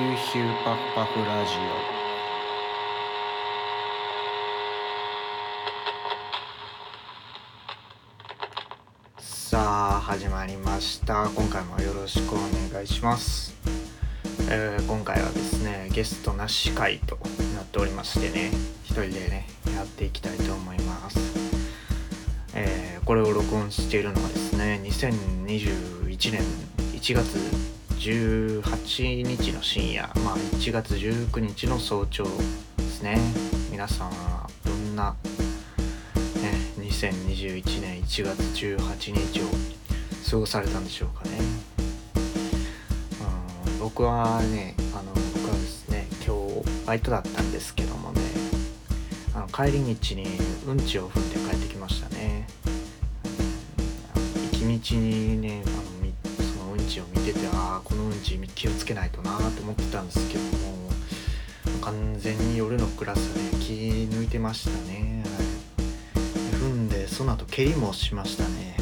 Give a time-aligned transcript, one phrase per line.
[0.00, 1.50] ヒューヒューパフパフラジ
[9.18, 9.20] オ。
[9.20, 11.28] さあ始まりました。
[11.28, 12.38] 今回もよろしくお
[12.72, 13.54] 願いします、
[14.48, 17.18] えー今回はですねゲストなし会と
[17.54, 18.52] なっておりましてね
[18.84, 21.18] 一人でねやっていきたいと思います。
[22.54, 26.40] えーこれを録音しているのはですね2021年
[26.94, 32.24] 1月18日の深夜まあ1月19日の早朝
[32.78, 33.18] ですね。
[33.70, 35.18] 皆さんはどんな、ね、
[36.78, 39.44] 2021年1月18日を
[40.30, 41.38] 過ごされたんでしょうかね。
[43.74, 48.20] うん僕はねあの僕はですね今日バイトだったんですけどもね
[49.34, 50.24] あの帰り道に
[50.66, 52.46] うんちを踏んで帰ってきましたね。
[52.64, 55.62] うん行き道にね
[56.90, 60.50] ちを見ててああこのうんち気をつけないとなーって思ってたんですけども
[61.82, 63.72] 完全に夜のクラスで気
[64.12, 65.22] 抜いてましたね、
[65.76, 65.84] はい、
[66.56, 68.76] 踏んでその後蹴りもしましたね、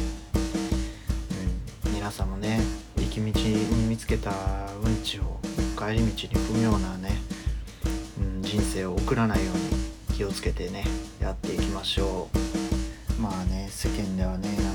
[1.85, 2.59] うん、皆さんもね
[2.97, 4.31] 行き道に見つけた
[4.83, 5.39] うんちを
[5.77, 7.15] 帰り道に踏むようなね、
[8.19, 9.55] うん、人生を送らないよう
[10.11, 10.83] に気をつけてね
[11.21, 13.21] やっていきましょう。
[13.21, 14.68] まあね世間ではね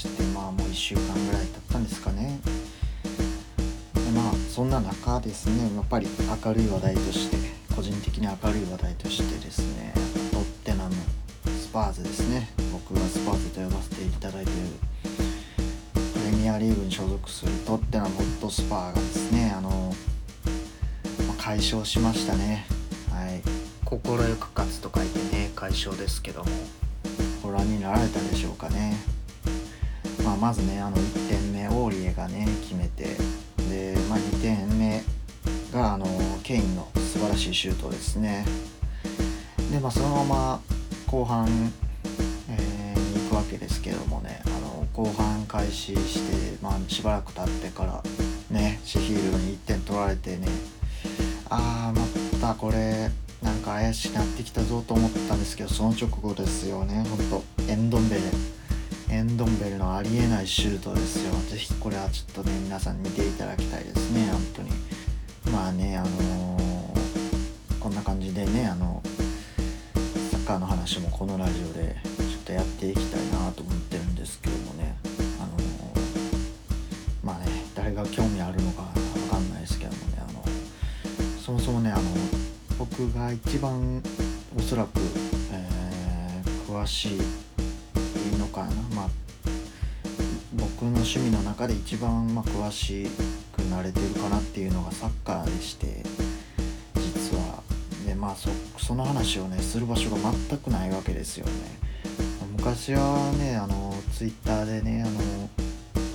[0.00, 2.40] してまあもう1週間ぐらい経ったんですかね。
[3.94, 6.06] でまあそんな中ですねやっぱり
[6.44, 7.36] 明るい話題として
[7.74, 9.92] 個人的に明るい話題としてですね
[10.30, 10.94] トッテナム
[11.44, 12.48] スパーズですね。
[12.72, 14.68] 僕がスパーズと呼ばせていただいている。
[15.92, 19.68] プレミアリーグに所属するトッテナムホットスパーがですねあの、
[21.28, 22.64] まあ、解消しましたね。
[23.10, 23.42] はい。
[23.84, 26.50] 心よく勝つと書いてね解消ですけども。
[27.42, 28.94] ご覧になられたでしょうかね。
[30.30, 33.04] まあ、まずねあの1点目オーリエがね決めて
[33.68, 35.02] で、まあ、2点目
[35.72, 36.06] があの
[36.44, 38.44] ケインの素晴らしいシュートですね。
[39.72, 40.60] で、まあ、そのまま
[41.08, 41.48] 後半、
[42.48, 48.02] えーに行くわけですけどもねあの後半開始して、まあ、しばらく経ってから
[48.50, 50.46] ねシェフィールに1点取られてね
[51.48, 53.10] あーまたこれ
[53.42, 57.42] なんか怪しくなってきたぞと思ったんですけどその直後ですよねほんと。
[57.68, 58.22] エンドンベレ。
[59.10, 61.32] エンドンベルのありえないシュートですよ。
[61.50, 64.70] ぜひこれはちょっとね、皆さん見ていただきたいですね、本当に。
[65.52, 66.60] まあね、あのー
[67.80, 69.02] こんな感じでね、あの、
[70.30, 74.96] サッカーの話もこのラジオでちょっとやっていきたいなと思ってるんですけどもね、
[75.40, 75.60] あのー
[77.24, 78.88] まあね、誰が興味あるのかわ
[79.30, 80.44] かんないですけどもね、あの、
[81.44, 82.02] そもそもね、あの、
[82.78, 84.02] 僕が一番
[84.56, 85.00] おそらく、
[85.52, 85.80] えー
[86.70, 87.20] 詳しい
[88.50, 88.70] かな。
[88.94, 89.08] まあ
[90.54, 93.06] 僕の趣味の中で一番まあ詳し
[93.52, 96.02] くなれてるかなっていうのがサッカーでして
[96.96, 97.62] 実は。
[98.06, 100.16] でまあそその話をねする場所が
[100.48, 101.52] 全くないわけですよね。
[102.56, 105.20] 昔はねあのツイッターでねあの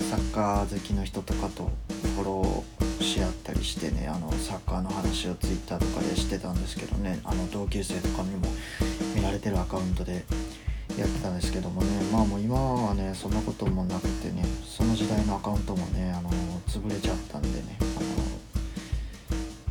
[0.09, 1.72] サッカー好きの人とかと
[2.16, 8.47] フォローし合ったりしてねあのサッカーの話をツイッターとかでしてたんですけどねあの同級生とかにも
[9.16, 10.25] 見られてるアカウントで
[10.98, 11.88] やってたんですけどもね。
[12.12, 16.30] まあもう今はねそんなこともなくてねその時代のアカウントもねあの
[16.68, 17.78] 潰れちゃったんでね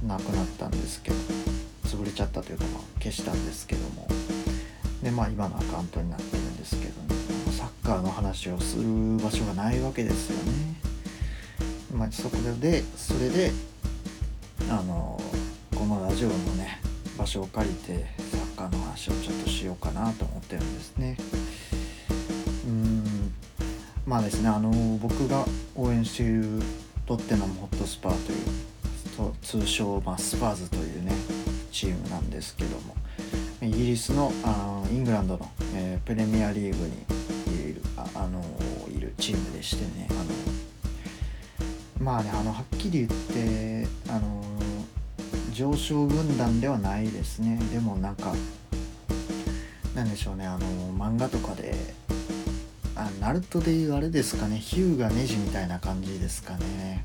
[0.02, 1.16] あのなくなったんですけど
[1.84, 4.06] 潰れちゃったというかまあ消したんですけども。
[5.02, 7.14] でまあ今のアカウントになってるんですけどね。
[7.58, 8.84] サッカーの話をする
[9.18, 10.74] 場所がないわけですよね。
[11.94, 13.52] まあそこでそれで
[14.70, 15.20] あの
[15.74, 16.80] このラジオのね
[17.18, 18.06] 場所を借りて
[18.64, 21.16] カーの話をちょっとしようかなと思ってるんですね。
[22.66, 23.34] うーん。
[24.06, 25.44] まあですねあの僕が
[25.74, 26.62] 応援している
[27.06, 28.38] トッテナムホットスパーという
[29.16, 31.12] と通称、まあ、スパーズというね
[31.72, 32.94] チームなんですけども
[33.62, 38.42] イギリスのあイングランドの、えープレミアリーグにいるあ、あの
[38.94, 40.24] いるチームでしてねあの
[42.04, 44.33] まあねあのはっきり言ってあの
[45.54, 47.56] 上昇軍団ではないですね。
[47.72, 48.34] でもなんか
[49.94, 50.46] なんでしょうね。
[50.46, 51.76] あの漫画とかで
[52.96, 54.58] あナルトでいうあれですかね。
[54.58, 57.04] ヒューがネジみたいな感じですかね。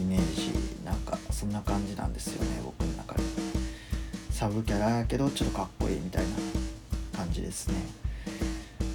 [0.00, 0.50] イメージ。
[0.84, 2.60] なんかそんな感じなんですよね。
[2.64, 3.22] 僕の中で。
[4.30, 6.30] サブキャラやけどちょっとかっこいいみたいな
[7.16, 7.74] 感じですね。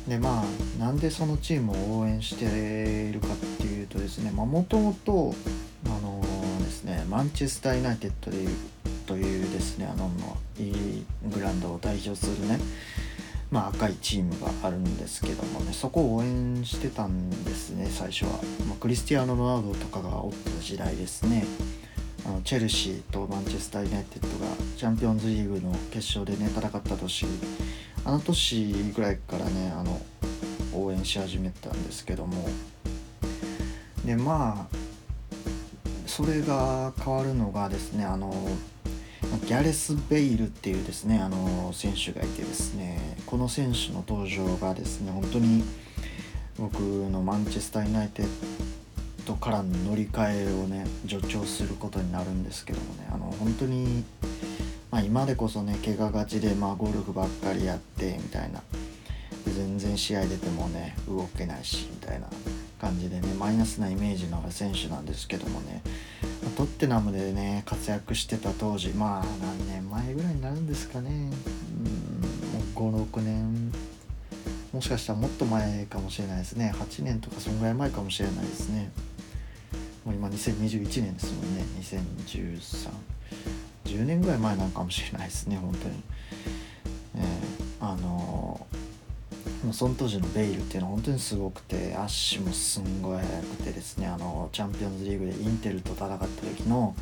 [0.10, 4.32] でまあなんでそのチームを応援しているかっていうとですね。
[4.32, 5.34] もともと
[7.08, 8.50] マンチェスター・ユナイテッドでいう
[9.06, 10.10] というですねあの
[10.60, 12.60] イングランドを代表するね
[13.50, 18.32] まあ、赤いチームがあるんですけどもねそこを応援してたんですね最初は、
[18.68, 21.46] まあ、クリスティアーノ・ロナウドとかがおった時代ですね。
[22.26, 27.26] あのチェルシーとマンチェスター・ユナイテッドがチャンピオンズリーグの決勝でね戦った年
[28.04, 30.02] あの年ぐらいからねあの
[30.74, 32.50] 応援し始めたんですけども。
[34.04, 34.87] でまあ
[36.18, 38.34] それが変わるのがですねあの
[39.46, 45.64] ギャレス・ベイルっていうですねあの選手がいてですねこの選手の登場がですね本当に
[46.58, 48.28] 僕のマンチェスター・ユナイテッ
[49.28, 54.04] ドからの乗り換えをね助長することになるんですけどもねあの本当に、
[54.90, 58.64] まあ、今でこそね怪我がちで、まあ、ゴルフばっかりやってみたいな
[59.50, 62.28] 全然試合出てもね動けないしみたいな
[62.80, 65.82] 感じでねマイナスなイメージの選手なんですけどもね
[66.56, 71.10] トッテナムでね活躍してた当時まあ何年前ぐらいになるんですかね。
[71.10, 73.72] うんもう56年。
[74.74, 76.74] もしかしたらもっと前かもしれないですね。
[76.76, 78.92] 8年とかそんぐらい前かもしれないですね。
[80.06, 81.64] もう今2021年ですもんね。
[83.86, 86.04] 201310年ぐらい前なんかもしれないですね本当に。
[89.68, 96.96] もその当時のベイルっていうのは本当にすごくてアッシュもすんごい速くてですねあのチャンピオンズリーグでインテルと戦った時の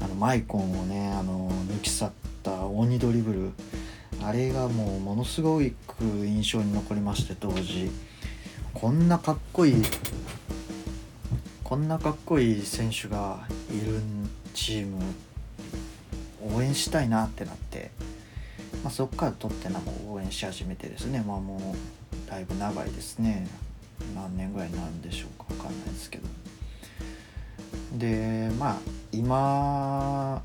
[0.00, 2.12] あのマイコンをねあの抜き去っ
[2.42, 3.52] た鬼ドリブル
[4.22, 5.62] あれがもうものすごく
[6.02, 7.90] 印象に残りまして当時。
[8.74, 9.82] こんなかっこいい
[11.62, 14.00] こんなかっこいい選手がいる
[14.52, 14.98] チーム
[16.52, 17.92] 応援したいなってなって。
[18.84, 21.24] まあ、そこからトッテナムを応援し始めてですね。
[21.26, 23.48] まあもうだいぶ長いですね。
[24.14, 25.46] 何年ぐらいになるんでしょうか。
[25.54, 26.28] 分かんないですけど。
[27.96, 28.76] でまあ
[29.10, 30.42] 今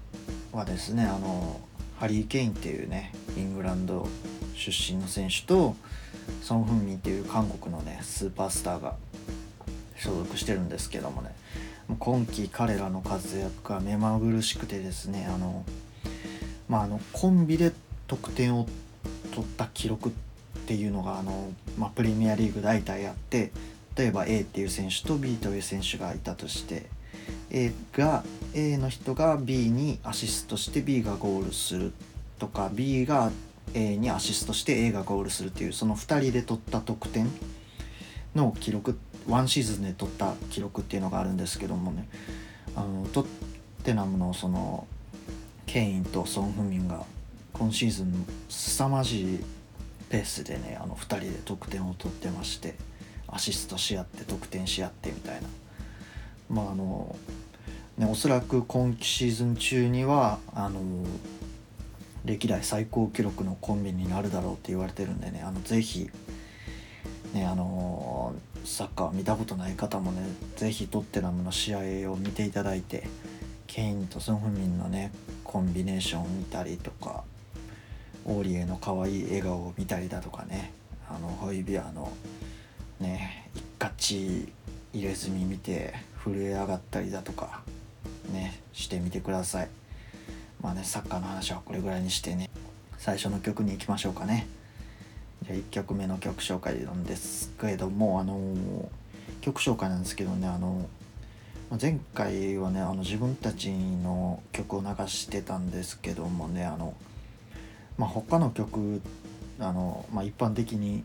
[0.53, 1.59] はですねあの
[1.99, 4.07] ハリー・ケインっていうねイングランド
[4.55, 5.75] 出身の選手と
[6.41, 8.95] ソン・フンミンっていう韓国のねスーパースターが
[9.97, 11.35] 所属してるんですけどもね。
[11.97, 15.65] 今季彼らの活躍が目まぐるしくてですねあの
[16.69, 17.73] まああのコンビで
[18.09, 18.67] 得点を
[19.31, 20.11] 取った記録っ
[20.65, 23.51] ていうのがあの、まあ、プレミアリーグ大体あって
[23.95, 26.87] 例えば A っていう選手と B という選手がいたとして
[27.51, 28.23] A が
[28.53, 31.93] A の人が B にアシストして B がゴールする
[32.39, 33.31] とか B が
[33.73, 37.29] A にアシストして A がゴールするっていうその2人で取った得点
[38.35, 38.97] の記録
[39.27, 42.07] ワンシーズンで取った記録っていうのがあるんですけどもね。
[42.75, 43.25] あのトッ
[43.83, 44.87] テナムのその
[45.65, 47.03] ケインとソン・フミンが
[47.59, 49.39] 今シーズン凄まじい
[50.09, 52.75] ペースでねあの2人で得点を取ってまして
[53.27, 55.47] アシストし合って得点し合ってみたいな。
[56.49, 57.15] まああの
[57.97, 60.79] ねおそらく今シーズン中にはあの
[62.25, 66.09] 歴代最高記録のコンビになるだろうって言われてるんでねあのぜひ
[67.33, 68.33] ねあの
[68.65, 70.21] サッカー見たことない方もね
[70.55, 73.07] ぜひトッテナムの試合を見ていただいて
[73.67, 75.11] ケインとソン・フミンのね
[75.43, 77.23] コンビネーションを見たりとか
[78.29, 80.71] オーリエの可愛い笑顔を見たりだとかね。
[81.09, 82.11] あのホイビアの
[82.99, 84.47] ね一括
[84.93, 87.63] 入れ墨見て震え上がったりだとか
[88.31, 89.69] ねしてみてください。
[90.61, 92.51] まあねサッカーの話はこれぐらいにしてね。
[92.99, 94.45] 最初の曲に行きましょうかね。
[95.43, 98.91] じゃあ1曲目の曲紹介なんですけれどもあの
[99.41, 100.87] 曲紹介なんですけどねあの
[101.81, 106.93] 前回はねあの自分たちの曲を流してたんですけどもねあの
[107.99, 109.01] まあ、他の曲
[109.59, 111.03] あの、まあ、一般的に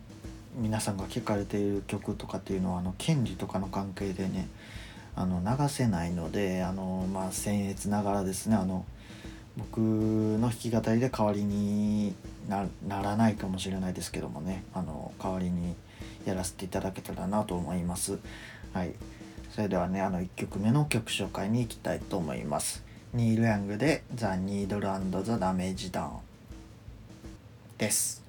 [0.55, 4.47] 皆さんが聴かれている曲とかっていうのはあの権利とかの関係でね
[5.13, 8.85] あの流せないのであの、まあ、僭越ながらですねあの
[9.57, 12.15] 僕の弾き語りで代わりに
[12.47, 12.67] な
[13.01, 15.75] らないかもしれないですけどもねあの代わりに
[16.25, 18.19] やらせていただけたらなと思います。
[18.73, 18.93] はい、
[19.51, 22.83] それではねあの1曲目の曲紹介に行きたいと思います。
[23.13, 24.89] ニール・ヤングで「ザ・ニードル
[25.23, 26.09] ザ・ダメージ・ダウン」
[27.77, 28.24] です。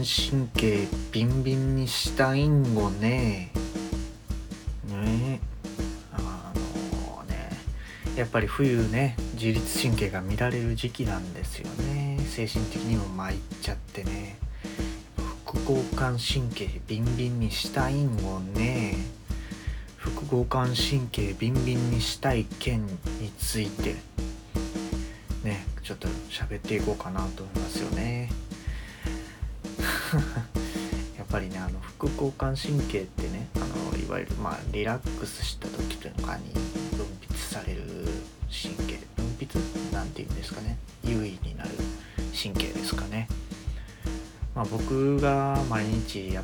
[0.00, 3.50] 交感神経ビンビンにしたいんごね。
[4.88, 5.40] ね。
[6.12, 7.50] あのね。
[8.16, 12.18] やっぱり冬ね自律神経が乱れる時期なんですよね。
[12.26, 14.38] 精神的にも参っちゃってね。
[15.44, 18.96] 副交感神経ビンビンにしたいんごね。
[19.96, 23.96] 副交感神経ビンビンにしたい件について。
[25.44, 25.66] ね。
[25.82, 28.39] ちょっと喋っていこうかなと思いますよね。
[32.00, 36.50] 副交感神経ってねあのいわゆるまあリラックスした時とかに
[36.96, 37.82] 分泌される
[38.50, 38.98] 神経。
[39.16, 40.78] 分泌なんていうんですかね。
[41.04, 41.70] 優位になる
[42.34, 43.28] 神経ですかね。
[44.54, 46.42] まあ僕が毎日や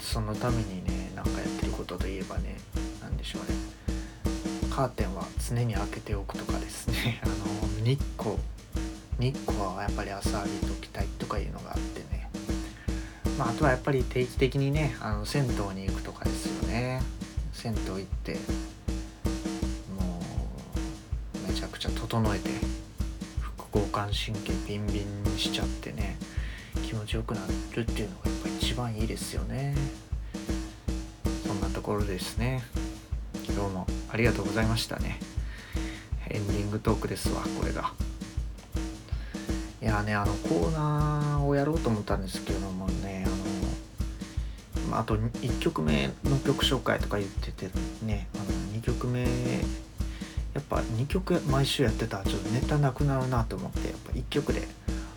[0.00, 2.56] そのためにねなんかやってることといえばね
[3.02, 3.58] 何でしょうね。
[4.70, 7.20] カーテンは常に開けておくとかですね。
[7.26, 7.34] あの
[7.84, 8.36] 日光。
[9.18, 12.19] 日光はやっぱり朝浴びときたいとかいうのがあってね。
[13.40, 17.00] まあ、あとはやっぱり定期的にねあの銭湯に行くとかですよね。
[17.54, 18.38] 銭湯行っても
[21.46, 22.50] うめちゃくちゃ整えて
[23.40, 26.18] 副交感神経ビンビンにしちゃってね
[26.86, 27.40] 気持ちよくな
[27.74, 29.74] るっていうのがやっぱ一番いいですよね。
[31.46, 32.62] そんなところですね。
[33.48, 35.18] 今日もありがとうございましたね。
[36.28, 37.90] エンディングトークですわこれが。
[39.82, 42.86] いやねあのコーナーをやろうと思ったんですけども、
[44.90, 47.70] まあ、あと1曲目の曲紹介とか言ってて
[48.02, 48.44] ねあの
[48.78, 54.66] 2曲目やっぱ2曲毎週やってたらちょっとネタなくなるなと思ってやっぱ1曲で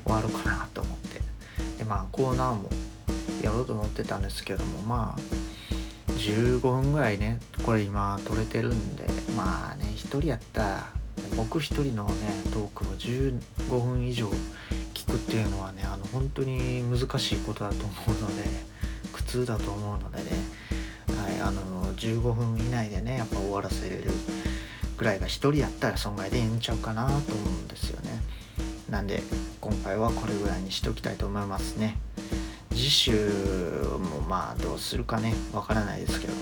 [0.06, 1.04] 終わるかなと思って。
[1.78, 2.70] でまあコーナーも
[3.42, 10.88] やろうと思ってたんですけどもまあ15分ぐらいねこれ今撮れてるんでまあね1人やったら
[11.36, 12.14] 僕一人のね
[12.54, 14.30] トークを15分以上
[14.94, 18.44] 聞くっていうのはねあの本当に難しいことだと思うので
[19.34, 20.24] 苦痛だと思うのでね、
[21.24, 24.12] はい、あの15分以内でねやっぱ終わらせれる
[24.96, 28.12] ぐらいが一人やったら損害でええんちゃうかなと思うんですよね。
[28.92, 29.24] なんで
[29.60, 31.98] 今回はこれぐらいにしておきたいと思いますね。
[32.70, 33.12] 次週
[34.00, 36.42] もまあどうするかねわからないですけども、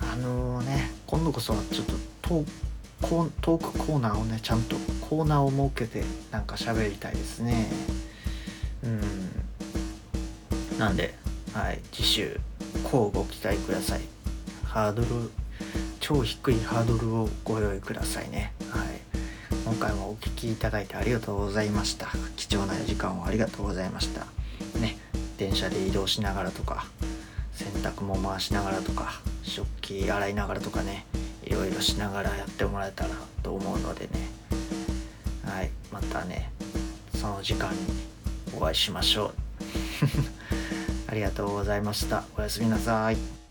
[0.00, 1.92] あ、のね今度こそはちょっと
[2.22, 7.68] トートークコーナーをねちゃんとコーナーを設けてなんか喋りたいですね。
[8.82, 8.86] う
[10.74, 10.78] ん。
[10.78, 11.25] なんで
[11.56, 12.38] はい次週
[12.84, 14.02] こうご期待ください。
[14.62, 15.08] ハードル
[16.00, 18.52] 超低いハードルをご用意くださいね。
[18.68, 19.00] はい。
[19.64, 22.08] 今回もお聴きいただいてありがとうございました。
[22.36, 24.26] 貴重な時間をありがとうございました。
[24.78, 24.98] ね
[25.38, 26.84] 電車で移動しながらとか
[27.54, 31.06] 洗濯も回しながらとか食器洗いながらとかね
[31.42, 33.10] いろいろしながらやってもらえたら
[33.42, 34.10] と思うのでね。
[35.46, 36.52] はいまたね
[37.14, 37.78] その時間に
[38.54, 39.34] お会いしましょう。
[41.16, 42.24] りがとうございました。
[42.38, 43.45] おやすみなさい。